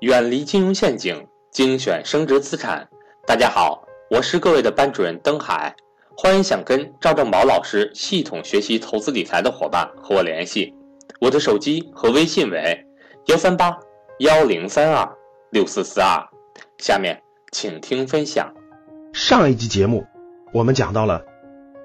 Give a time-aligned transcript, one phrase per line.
[0.00, 2.88] 远离金融陷阱，精选升值资产。
[3.26, 5.76] 大家好，我是各位的班主任登海，
[6.16, 10.74] 欢迎想跟赵正宝老师系统学习投资理财的伙伴和我联系，
[11.20, 12.82] 我的手机和微信为
[13.26, 13.76] 幺三八
[14.20, 15.06] 幺零三二
[15.50, 16.18] 六四四二。
[16.78, 17.20] 下面
[17.52, 18.50] 请听分享。
[19.12, 20.06] 上一集节目
[20.54, 21.22] 我们讲到了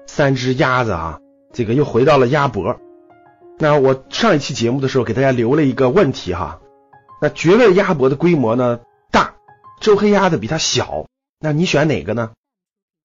[0.06, 1.20] 三只鸭子啊，
[1.52, 2.80] 这个又回到了鸭脖。
[3.58, 6.58] 那我上一期节目的时候给大家留了一个问题哈。
[7.20, 8.80] 那绝味鸭脖的规模呢
[9.10, 9.34] 大，
[9.80, 11.06] 周黑鸭的比它小，
[11.38, 12.32] 那你选哪个呢？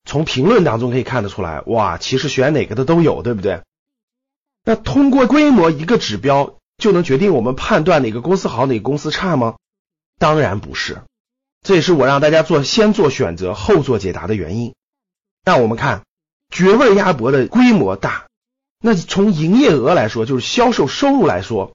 [0.04, 3.62] 从评论当中可以看得出来，哇，其实选哪个的都有，对不对？
[4.64, 9.56] 那通过规模一个指标就能决定我们判断哪个公司好，哪个公司差吗？
[10.20, 11.02] 当然不是，
[11.62, 14.73] 这也是我让大家做先做选择后做解答的原因。
[15.46, 16.04] 那我们看
[16.50, 18.28] 绝味鸭脖的规模大，
[18.80, 21.72] 那从营业额来说，就是销售收入来说。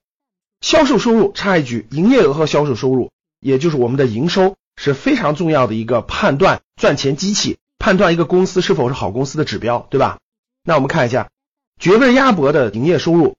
[0.61, 10.19] 销售收入，插一句，营业额和销售收入，也就是我们的营收，是非常重要的一个判断赚钱机器，判断一个公司是否是好公司的指标，对吧？
[10.65, 11.31] 那我们看一下
[11.79, 13.37] 绝味鸭脖的营业收入，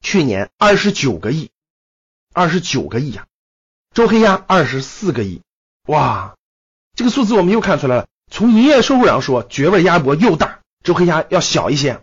[0.00, 1.50] 去年二十九个亿，
[2.32, 3.26] 二十九个亿呀，
[3.94, 5.42] 周黑鸭二十四个亿，
[5.88, 6.36] 哇，
[6.94, 8.06] 这个数字我们又看出来了。
[8.30, 12.00] 从营业收入上说，绝味鸭脖又大，周黑鸭要小一些，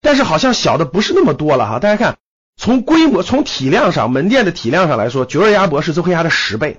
[0.00, 2.18] 但是好像小的不是那么多了哈，大家看。
[2.56, 6.78] 从规模、从体量上，门店的体量上来说，绝味鸭脖是周黑鸭的十倍。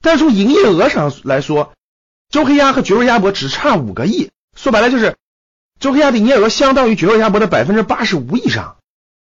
[0.00, 1.74] 但从营业额上来说，
[2.30, 4.30] 周黑鸭和绝味鸭脖只差五个亿。
[4.56, 5.16] 说白了就是，
[5.78, 8.78] 周黑鸭的营业额相当于绝味鸭脖的百分之八十五以上。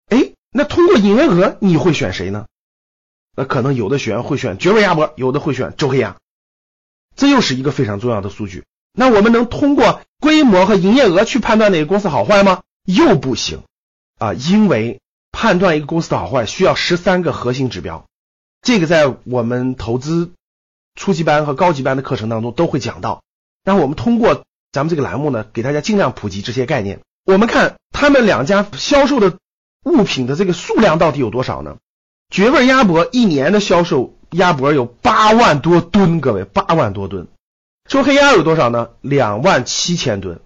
[0.09, 2.47] 哎，那通过营业额，你会选谁呢？
[3.37, 6.17] 那可能有的学员会选绝味鸭脖，有的会选周黑鸭。
[7.15, 8.65] 这又是一个非常重要的数据。
[8.93, 12.63] 那我们能通过规模和营业额去判断哪个公司好坏吗？
[12.85, 13.63] 又不行
[14.19, 15.01] 啊，因为。
[15.35, 18.07] 判断一个公司的好坏需要十三个核心指标，
[18.63, 20.31] 这个在我们投资
[20.95, 23.23] 初级班和高级班的课程当中都会讲到。
[23.65, 27.01] 那我们通过咱们这个栏目呢，给大家尽量普及这些概念。
[27.27, 29.37] 我们看他们两家销售的
[29.85, 31.79] 物品的这个数量到底有多少呢？
[32.31, 37.27] 绝味鸭脖一年的销售鸭脖有八万多吨，各位八万多吨。
[37.89, 38.91] 周黑鸭有多少呢？
[39.01, 40.41] 两万七千吨。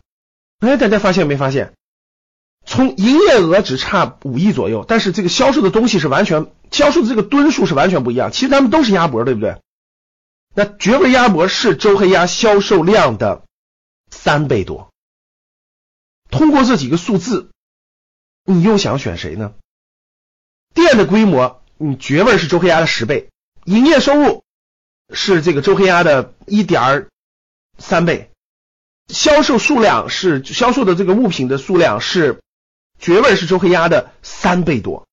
[0.61, 1.75] 哎，大家发现没发现？
[2.71, 8.31] 从营业额只差五亿左右，但是这个销售的东西是完全销售的这个吨数是完全不一样。
[8.31, 9.63] 其实他们都是鸭脖，对不对？
[10.55, 13.43] 那绝味鸭脖是周黑鸭销售量的
[14.11, 14.93] 三倍多。
[16.31, 17.49] 通过这几个数字，
[18.45, 19.55] 你又想选谁呢？
[20.75, 23.31] 店的规模，你绝味是周黑鸭的十倍，
[23.65, 24.45] 营业收入
[25.15, 27.09] 是这个周黑鸭的一点
[27.79, 28.31] 三倍，
[29.09, 32.43] 销售数量是销售的这个物品的数量是。
[32.99, 35.07] 绝味是周黑鸭的三倍多，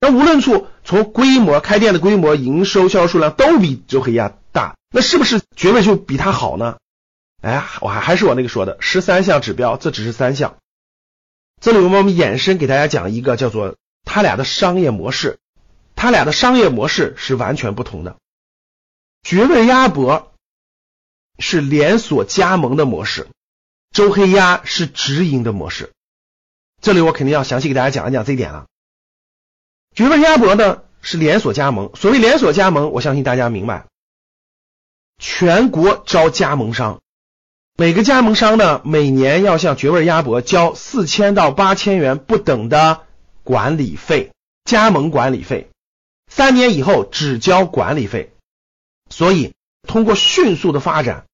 [0.00, 6.78] 那无论处从规模、开店的规模、营收、销售数量都比周黑鸭大，那是不是绝味就比它好呢？
[7.42, 10.56] 哎，我还还是我那个说的十三项指标，这只是三项。
[11.60, 15.38] 这里我们衍生给大家讲一个叫做它俩的商业模式，
[15.94, 18.16] 它俩的商业模式是完全不同的。
[19.22, 20.32] 绝味鸭脖
[21.38, 23.28] 是连锁加盟的模式，
[23.94, 25.92] 周黑鸭是直营的模式。
[26.80, 28.66] 这里我肯定要详细给大家讲一讲这一点了。
[29.94, 33.86] 绝味鸭脖呢是连锁加盟，所谓连锁加盟，我相信大家明白，
[35.18, 37.00] 全国招加盟商，
[37.76, 43.02] 每个加盟商呢每年要向绝味鸭脖交四千到八千元不等的
[43.42, 44.32] 管理费，
[44.64, 45.70] 加盟管理费，
[46.30, 48.32] 三年以后只交管理费。
[49.10, 49.52] 所以
[49.88, 51.24] 通过迅速的发展，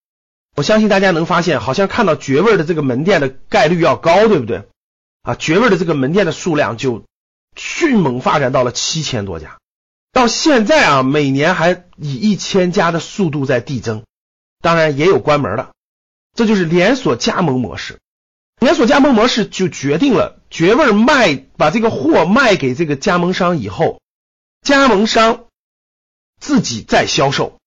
[0.57, 4.67] 我相信大家能发现，好像看到绝味的这个门店的概率要高，对不对？
[5.27, 7.05] 啊，绝味的这个门店的数量就
[7.57, 9.59] 迅猛发展到了七千多家，
[10.13, 14.05] 到现在啊，每年还以一千家的速度在递增，
[14.61, 15.73] 当然也有关门的，
[16.37, 17.99] 这就是连锁加盟模式。
[18.61, 24.01] 连锁加盟模式就决定了绝味卖把这个货卖给这个加盟商以后，
[24.63, 25.47] 加盟商
[26.41, 27.59] 自己再销售，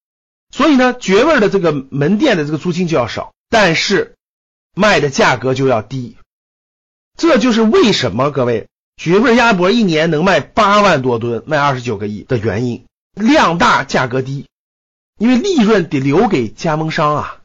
[0.55, 4.15] 所以呢，绝味的这个门店的这个租金就要少，但是
[4.73, 6.15] 卖的价格就要低。
[7.19, 14.47] 这就是为什么各位绝味鸭脖一年能卖八万多吨，卖二十九个亿的原因，量大价格低，
[15.17, 17.41] 因为利润得留给加盟商啊！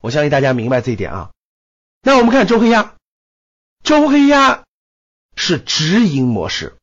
[0.00, 1.30] 我相信大家明白这一点啊。
[2.00, 2.94] 那我们看周黑鸭，
[3.84, 4.64] 周黑鸭
[5.36, 6.76] 是直营模式，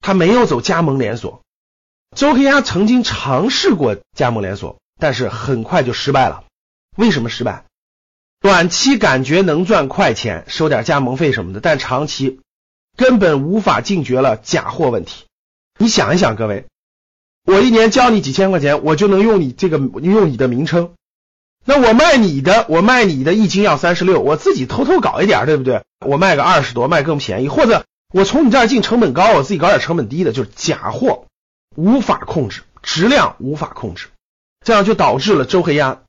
[0.00, 1.42] 它没有走加盟连锁。
[2.16, 6.42] 周黑鸭曾经尝试过加盟连锁，但是很快就失败了。
[6.96, 7.64] 为什么失败？
[8.40, 12.40] 短期感觉能赚快钱，收点加盟费什么的，但长期
[12.96, 15.26] 根本无法禁绝了假货问题。
[15.78, 16.64] 你想一想，各位，
[17.44, 20.94] 我一年交你几千块钱，我就能用你这个用你的名称。
[21.66, 25.82] 那我卖你的，我卖你的一斤要三十六，我自己偷偷搞一点，对不对？
[26.06, 27.84] 我卖个二十多，卖更便宜，或者
[28.14, 31.26] 我从你这儿进成本高，我自己搞点成本低的，就是假货，
[31.76, 34.06] 无法控制，质量无法控制，
[34.64, 36.00] 这样就导致了周黑鸭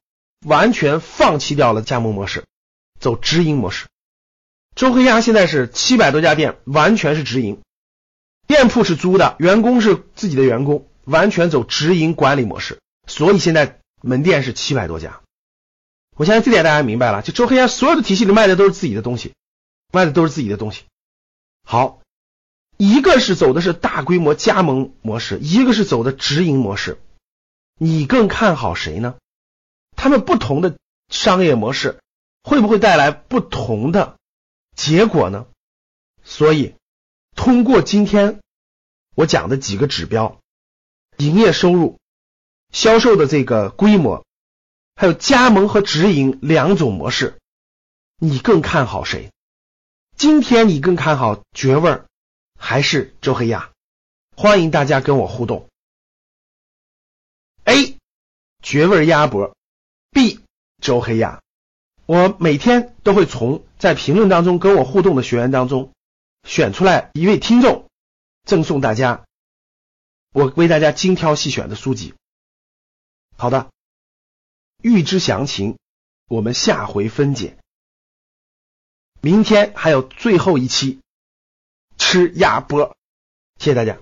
[0.45, 2.45] 完全放弃掉了加盟模式，
[2.99, 3.88] 走直营模式。
[4.75, 7.61] 周黑鸭现在是七百多家店，完全是直营，
[8.47, 15.19] 店铺是租的，员工是自己的员工，完全走直营管理模式，所以现在门店是七百多家。
[16.15, 19.33] 我相信这点大家明白了，就周黑鸭所有的体系里卖的都是自己的东西，
[19.91, 20.83] 卖的都是自己的东西。
[21.63, 22.01] 好，
[22.77, 26.97] 一个是走的是大规模加盟模式，一个是走的直营模式，
[27.77, 29.15] 你更看好谁呢？
[30.01, 32.00] 他们不同的商业模式
[32.42, 34.18] 会不会带来不同的
[34.75, 35.45] 结果呢？
[36.24, 36.74] 所以，
[37.36, 38.42] 通过今天
[39.13, 40.39] 我讲的几个指标，
[41.18, 42.00] 营业收入、
[42.71, 44.25] 销售的这个规模。
[44.95, 47.39] 还有加盟和直营两种模式，
[48.18, 49.31] 你更看好谁？
[50.18, 52.07] 今天你更看好绝味儿
[52.59, 53.71] 还是周黑鸭？
[54.36, 55.69] 欢迎大家跟我互动。
[57.65, 57.97] A
[58.63, 59.56] 绝味鸭脖
[60.11, 60.39] ，B
[60.81, 61.41] 周黑鸭。
[62.05, 65.93] 我每天都会从在评论当中跟我互动的学员当中
[66.43, 67.89] 选出来一位听众，
[68.43, 69.25] 赠送大家
[70.33, 72.13] 我为大家精挑细选的书籍。
[73.37, 73.69] 好的。
[74.83, 75.77] 预知详情，
[76.27, 77.57] 我们下回分解。
[79.21, 81.01] 明天还有最后一期
[81.99, 82.97] 吃鸭脖，
[83.59, 83.99] 谢谢大家。